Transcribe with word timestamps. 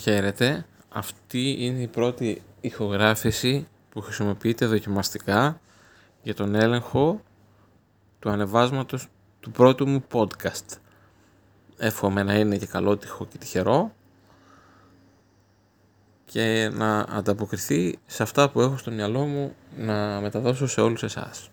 Χαίρετε, 0.00 0.66
αυτή 0.88 1.56
είναι 1.58 1.82
η 1.82 1.86
πρώτη 1.86 2.42
ηχογράφηση 2.60 3.68
που 3.90 4.00
χρησιμοποιείται 4.00 4.66
δοκιμαστικά 4.66 5.60
για 6.22 6.34
τον 6.34 6.54
έλεγχο 6.54 7.22
του 8.18 8.30
ανεβάσματος 8.30 9.08
του 9.40 9.50
πρώτου 9.50 9.88
μου 9.88 10.04
podcast. 10.12 10.76
Εύχομαι 11.78 12.22
να 12.22 12.34
είναι 12.34 12.56
και 12.56 12.66
καλότυχο 12.66 13.26
και 13.26 13.38
τυχερό 13.38 13.92
και 16.24 16.70
να 16.72 16.98
ανταποκριθεί 17.00 17.98
σε 18.06 18.22
αυτά 18.22 18.50
που 18.50 18.60
έχω 18.60 18.76
στο 18.76 18.90
μυαλό 18.90 19.24
μου 19.24 19.54
να 19.76 20.20
μεταδώσω 20.20 20.66
σε 20.66 20.80
όλους 20.80 21.02
εσάς. 21.02 21.50